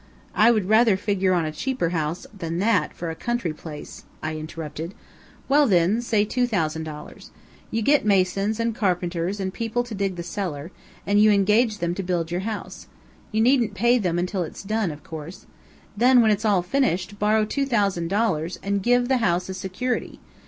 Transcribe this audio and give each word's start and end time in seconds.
"I 0.33 0.49
would 0.49 0.67
rather 0.67 0.97
figure 0.97 1.31
on 1.31 1.45
a 1.45 1.51
cheaper 1.51 1.89
house 1.89 2.25
than 2.35 2.57
that 2.57 2.91
for 2.91 3.11
a 3.11 3.15
country 3.15 3.53
place," 3.53 4.03
I 4.23 4.35
interrupted. 4.35 4.95
"Well 5.47 5.67
then, 5.67 6.01
say 6.01 6.25
two 6.25 6.47
thousand 6.47 6.85
dollars. 6.85 7.29
You 7.69 7.83
get 7.83 8.03
masons, 8.03 8.59
and 8.59 8.73
carpenters, 8.73 9.39
and 9.39 9.53
people 9.53 9.83
to 9.83 9.93
dig 9.93 10.15
the 10.15 10.23
cellar, 10.23 10.71
and 11.05 11.21
you 11.21 11.29
engage 11.29 11.77
them 11.77 11.93
to 11.93 12.01
build 12.01 12.31
your 12.31 12.41
house. 12.49 12.87
You 13.31 13.41
needn't 13.41 13.75
pay 13.75 13.99
them 13.99 14.17
until 14.17 14.41
it's 14.41 14.63
done, 14.63 14.89
of 14.89 15.03
course. 15.03 15.45
Then 15.95 16.19
when 16.21 16.31
it's 16.31 16.45
all 16.45 16.63
finished, 16.63 17.19
borrow 17.19 17.45
two 17.45 17.67
thousand 17.67 18.07
dollars 18.07 18.57
and 18.63 18.81
give 18.81 19.07
the 19.07 19.17
house 19.17 19.51
as 19.51 19.57
security. 19.57 20.19